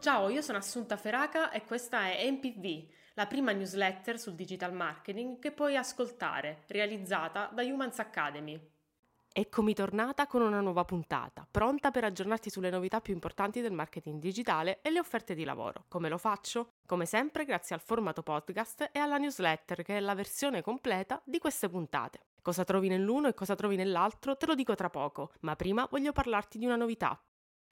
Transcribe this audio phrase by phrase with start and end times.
[0.00, 5.38] Ciao, io sono Assunta Feraca e questa è MPV, la prima newsletter sul digital marketing
[5.38, 8.58] che puoi ascoltare, realizzata da Humans Academy.
[9.32, 14.18] Eccomi tornata con una nuova puntata, pronta per aggiornarti sulle novità più importanti del marketing
[14.20, 15.84] digitale e le offerte di lavoro.
[15.88, 16.72] Come lo faccio?
[16.86, 21.38] Come sempre grazie al formato podcast e alla newsletter che è la versione completa di
[21.38, 22.29] queste puntate.
[22.42, 26.12] Cosa trovi nell'uno e cosa trovi nell'altro te lo dico tra poco, ma prima voglio
[26.12, 27.22] parlarti di una novità.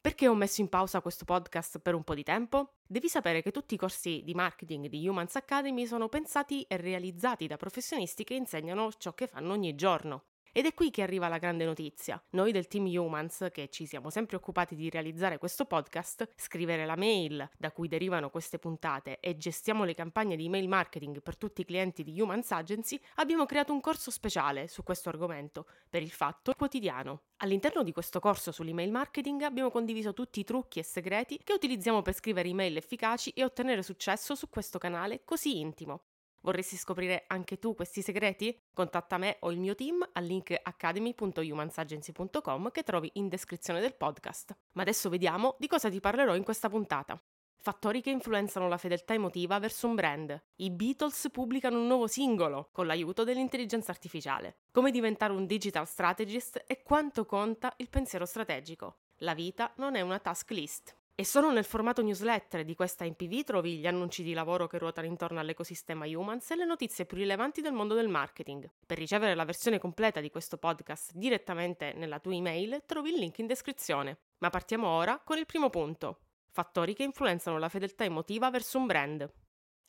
[0.00, 2.76] Perché ho messo in pausa questo podcast per un po' di tempo?
[2.86, 7.46] Devi sapere che tutti i corsi di marketing di Humans Academy sono pensati e realizzati
[7.46, 10.29] da professionisti che insegnano ciò che fanno ogni giorno.
[10.52, 12.20] Ed è qui che arriva la grande notizia.
[12.30, 16.96] Noi del team Humans, che ci siamo sempre occupati di realizzare questo podcast, scrivere la
[16.96, 21.60] mail da cui derivano queste puntate e gestiamo le campagne di email marketing per tutti
[21.60, 26.10] i clienti di Humans Agency, abbiamo creato un corso speciale su questo argomento, per il
[26.10, 27.22] fatto quotidiano.
[27.36, 32.02] All'interno di questo corso sull'email marketing abbiamo condiviso tutti i trucchi e segreti che utilizziamo
[32.02, 36.09] per scrivere email efficaci e ottenere successo su questo canale così intimo.
[36.42, 38.58] Vorresti scoprire anche tu questi segreti?
[38.72, 44.56] Contatta me o il mio team al link academy.humansagency.com che trovi in descrizione del podcast.
[44.72, 47.22] Ma adesso vediamo di cosa ti parlerò in questa puntata.
[47.62, 50.42] Fattori che influenzano la fedeltà emotiva verso un brand.
[50.56, 54.60] I Beatles pubblicano un nuovo singolo con l'aiuto dell'intelligenza artificiale.
[54.72, 59.00] Come diventare un digital strategist e quanto conta il pensiero strategico.
[59.18, 60.96] La vita non è una task list.
[61.20, 65.06] E solo nel formato newsletter di questa MPV trovi gli annunci di lavoro che ruotano
[65.06, 68.66] intorno all'ecosistema Humans e le notizie più rilevanti del mondo del marketing.
[68.86, 73.36] Per ricevere la versione completa di questo podcast direttamente nella tua email trovi il link
[73.36, 74.16] in descrizione.
[74.38, 76.20] Ma partiamo ora con il primo punto.
[76.48, 79.30] Fattori che influenzano la fedeltà emotiva verso un brand.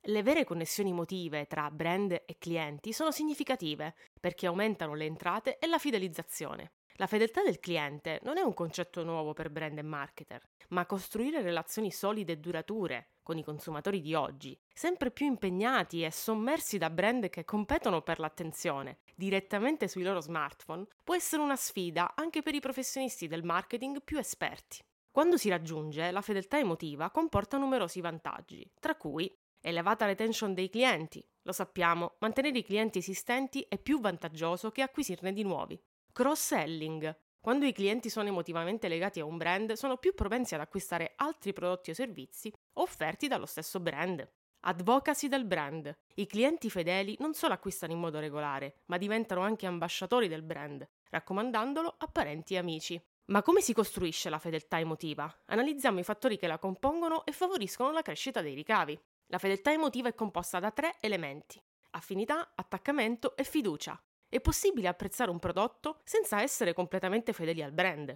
[0.05, 5.67] Le vere connessioni emotive tra brand e clienti sono significative perché aumentano le entrate e
[5.67, 6.71] la fidelizzazione.
[6.95, 11.43] La fedeltà del cliente non è un concetto nuovo per brand e marketer, ma costruire
[11.43, 16.89] relazioni solide e durature con i consumatori di oggi, sempre più impegnati e sommersi da
[16.89, 22.55] brand che competono per l'attenzione direttamente sui loro smartphone, può essere una sfida anche per
[22.55, 24.79] i professionisti del marketing più esperti.
[25.11, 31.25] Quando si raggiunge, la fedeltà emotiva comporta numerosi vantaggi, tra cui elevata retention dei clienti.
[31.43, 35.81] Lo sappiamo, mantenere i clienti esistenti è più vantaggioso che acquisirne di nuovi.
[36.11, 37.17] Cross-selling.
[37.39, 41.53] Quando i clienti sono emotivamente legati a un brand, sono più propensi ad acquistare altri
[41.53, 44.29] prodotti o servizi offerti dallo stesso brand.
[44.63, 45.91] Advocacy del brand.
[46.15, 50.87] I clienti fedeli non solo acquistano in modo regolare, ma diventano anche ambasciatori del brand,
[51.09, 53.03] raccomandandolo a parenti e amici.
[53.31, 55.43] Ma come si costruisce la fedeltà emotiva?
[55.45, 58.99] Analizziamo i fattori che la compongono e favoriscono la crescita dei ricavi.
[59.31, 63.97] La fedeltà emotiva è composta da tre elementi: affinità, attaccamento e fiducia.
[64.27, 68.13] È possibile apprezzare un prodotto senza essere completamente fedeli al brand.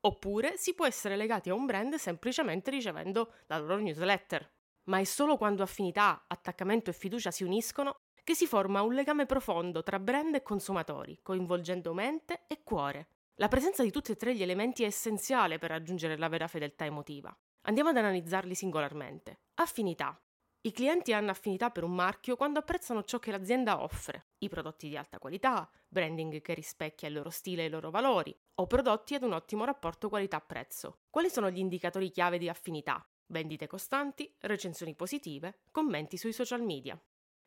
[0.00, 4.46] Oppure si può essere legati a un brand semplicemente ricevendo la loro newsletter.
[4.84, 9.24] Ma è solo quando affinità, attaccamento e fiducia si uniscono che si forma un legame
[9.24, 13.08] profondo tra brand e consumatori, coinvolgendo mente e cuore.
[13.36, 16.84] La presenza di tutti e tre gli elementi è essenziale per raggiungere la vera fedeltà
[16.84, 17.34] emotiva.
[17.62, 19.40] Andiamo ad analizzarli singolarmente.
[19.54, 20.20] Affinità.
[20.60, 24.88] I clienti hanno affinità per un marchio quando apprezzano ciò che l'azienda offre, i prodotti
[24.88, 29.14] di alta qualità, branding che rispecchia il loro stile e i loro valori, o prodotti
[29.14, 31.02] ad un ottimo rapporto qualità-prezzo.
[31.10, 33.06] Quali sono gli indicatori chiave di affinità?
[33.26, 37.00] Vendite costanti, recensioni positive, commenti sui social media.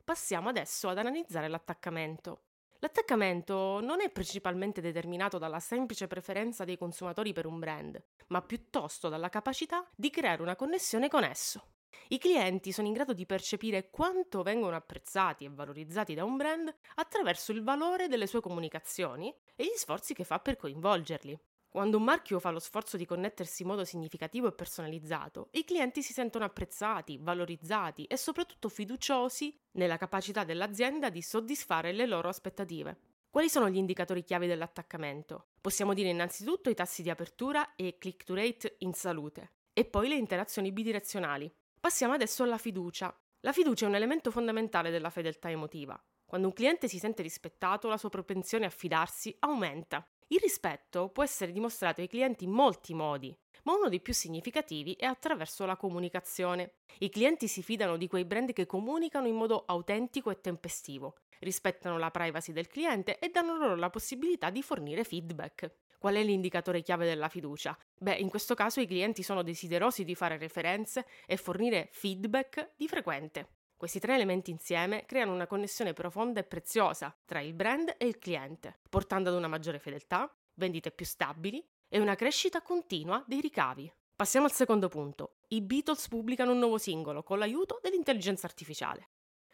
[0.05, 2.43] Passiamo adesso ad analizzare l'attaccamento.
[2.79, 9.09] L'attaccamento non è principalmente determinato dalla semplice preferenza dei consumatori per un brand, ma piuttosto
[9.09, 11.70] dalla capacità di creare una connessione con esso.
[12.09, 16.73] I clienti sono in grado di percepire quanto vengono apprezzati e valorizzati da un brand
[16.95, 21.39] attraverso il valore delle sue comunicazioni e gli sforzi che fa per coinvolgerli.
[21.69, 26.03] Quando un marchio fa lo sforzo di connettersi in modo significativo e personalizzato, i clienti
[26.03, 32.97] si sentono apprezzati, valorizzati e soprattutto fiduciosi nella capacità dell'azienda di soddisfare le loro aspettative.
[33.29, 35.51] Quali sono gli indicatori chiave dell'attaccamento?
[35.61, 40.09] Possiamo dire innanzitutto i tassi di apertura e click to rate in salute, e poi
[40.09, 41.49] le interazioni bidirezionali.
[41.81, 43.11] Passiamo adesso alla fiducia.
[43.39, 45.99] La fiducia è un elemento fondamentale della fedeltà emotiva.
[46.23, 50.07] Quando un cliente si sente rispettato, la sua propensione a fidarsi aumenta.
[50.27, 54.93] Il rispetto può essere dimostrato ai clienti in molti modi, ma uno dei più significativi
[54.93, 56.75] è attraverso la comunicazione.
[56.99, 61.97] I clienti si fidano di quei brand che comunicano in modo autentico e tempestivo, rispettano
[61.97, 65.71] la privacy del cliente e danno loro la possibilità di fornire feedback.
[66.01, 67.77] Qual è l'indicatore chiave della fiducia?
[67.99, 72.87] Beh, in questo caso i clienti sono desiderosi di fare referenze e fornire feedback di
[72.87, 73.49] frequente.
[73.77, 78.17] Questi tre elementi insieme creano una connessione profonda e preziosa tra il brand e il
[78.17, 83.93] cliente, portando ad una maggiore fedeltà, vendite più stabili e una crescita continua dei ricavi.
[84.15, 85.35] Passiamo al secondo punto.
[85.49, 89.09] I Beatles pubblicano un nuovo singolo con l'aiuto dell'intelligenza artificiale.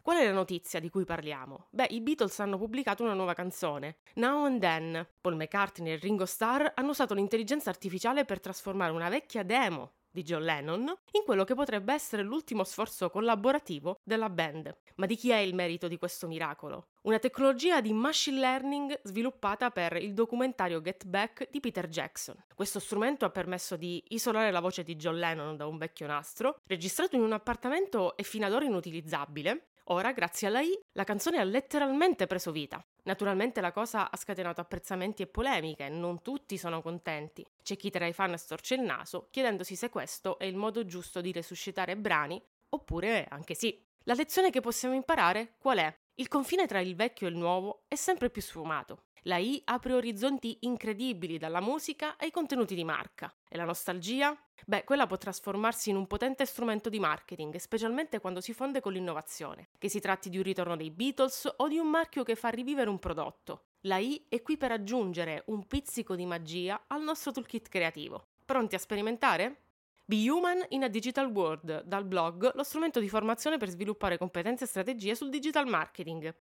[0.08, 1.66] Qual è la notizia di cui parliamo?
[1.70, 5.06] Beh, i Beatles hanno pubblicato una nuova canzone, Now and Then.
[5.20, 10.24] Paul McCartney e Ringo Starr hanno usato l'intelligenza artificiale per trasformare una vecchia demo di
[10.24, 14.74] John Lennon in quello che potrebbe essere l'ultimo sforzo collaborativo della band.
[14.96, 16.88] Ma di chi è il merito di questo miracolo?
[17.02, 22.46] Una tecnologia di machine learning sviluppata per il documentario Get Back di Peter Jackson.
[22.56, 26.62] Questo strumento ha permesso di isolare la voce di John Lennon da un vecchio nastro,
[26.66, 31.46] registrato in un appartamento e fino ad ora inutilizzabile, Ora, grazie all'AI, la canzone ha
[31.46, 32.86] letteralmente preso vita.
[33.04, 37.46] Naturalmente la cosa ha scatenato apprezzamenti e polemiche, non tutti sono contenti.
[37.64, 41.22] C'è chi tra i fan storce il naso, chiedendosi se questo è il modo giusto
[41.22, 43.82] di resuscitare brani, oppure anche sì.
[44.04, 45.96] La lezione che possiamo imparare qual è?
[46.16, 49.07] Il confine tra il vecchio e il nuovo è sempre più sfumato.
[49.28, 53.30] La I apre orizzonti incredibili dalla musica ai contenuti di marca.
[53.50, 54.34] E la nostalgia?
[54.66, 58.94] Beh, quella può trasformarsi in un potente strumento di marketing, specialmente quando si fonde con
[58.94, 59.68] l'innovazione.
[59.78, 62.90] Che si tratti di un ritorno dei Beatles o di un marchio che fa rivivere
[62.90, 63.64] un prodotto.
[63.82, 68.28] La I è qui per aggiungere un pizzico di magia al nostro toolkit creativo.
[68.46, 69.64] Pronti a sperimentare?
[70.06, 74.64] Be Human in a Digital World, dal blog Lo strumento di formazione per sviluppare competenze
[74.64, 76.34] e strategie sul digital marketing.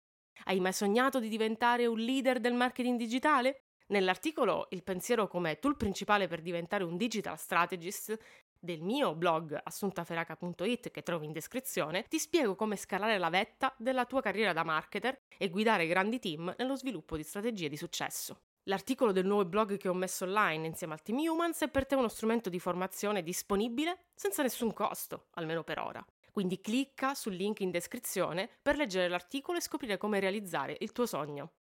[0.45, 3.63] Hai mai sognato di diventare un leader del marketing digitale?
[3.87, 8.19] Nell'articolo Il pensiero come tool principale per diventare un digital strategist
[8.59, 14.07] del mio blog assuntaferaca.it che trovi in descrizione, ti spiego come scalare la vetta della
[14.07, 18.41] tua carriera da marketer e guidare grandi team nello sviluppo di strategie di successo.
[18.65, 21.95] L'articolo del nuovo blog che ho messo online insieme al Team Humans è per te
[21.95, 26.05] uno strumento di formazione disponibile senza nessun costo, almeno per ora.
[26.35, 31.07] Quindi clicca sul link in descrizione per leggere l'articolo e scoprire come realizzare il tuo
[31.07, 31.53] sogno.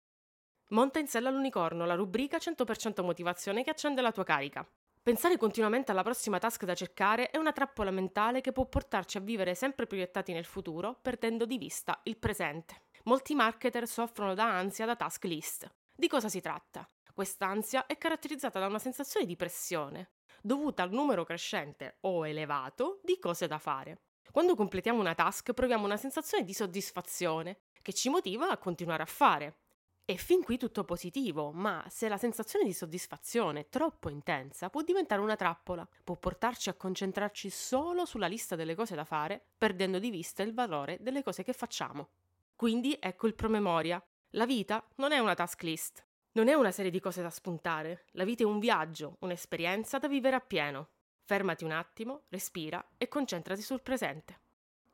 [0.70, 4.68] Monta in sella all'unicorno, la rubrica 100% motivazione che accende la tua carica.
[5.00, 9.20] Pensare continuamente alla prossima task da cercare è una trappola mentale che può portarci a
[9.20, 12.86] vivere sempre proiettati nel futuro, perdendo di vista il presente.
[13.04, 15.72] Molti marketer soffrono da ansia da task list.
[15.94, 16.84] Di cosa si tratta?
[17.14, 23.20] Quest'ansia è caratterizzata da una sensazione di pressione, dovuta al numero crescente o elevato di
[23.20, 24.00] cose da fare.
[24.30, 29.06] Quando completiamo una task proviamo una sensazione di soddisfazione che ci motiva a continuare a
[29.06, 29.58] fare.
[30.06, 34.82] E fin qui tutto positivo, ma se la sensazione di soddisfazione è troppo intensa può
[34.82, 39.98] diventare una trappola, può portarci a concentrarci solo sulla lista delle cose da fare, perdendo
[39.98, 42.08] di vista il valore delle cose che facciamo.
[42.54, 44.04] Quindi ecco il promemoria.
[44.30, 48.06] La vita non è una task list, non è una serie di cose da spuntare,
[48.12, 50.88] la vita è un viaggio, un'esperienza da vivere appieno.
[51.26, 54.38] Fermati un attimo, respira e concentrati sul presente.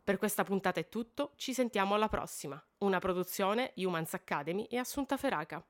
[0.04, 2.62] Per questa puntata è tutto, ci sentiamo alla prossima.
[2.78, 5.64] Una produzione Humans Academy e Assunta Feraca.